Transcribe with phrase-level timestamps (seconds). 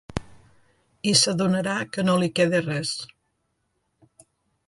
[1.09, 2.95] I s’adonarà que no li queda res.